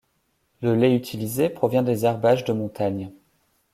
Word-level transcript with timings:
Le 0.63 0.73
lait 0.73 0.95
utilisé 0.95 1.47
provient 1.47 1.83
des 1.83 2.05
herbages 2.05 2.43
de 2.43 2.53
montagnes. 2.53 3.11